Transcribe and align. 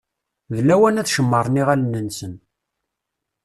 D 0.55 0.57
lawan 0.67 0.99
ad 1.01 1.07
cemmṛen 1.09 1.59
iɣallen-nsen. 1.61 2.33